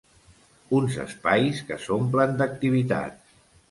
Uns 0.77 0.97
espais 1.05 1.63
que 1.69 1.79
s’omplen 1.87 2.37
d’activitats. 2.43 3.43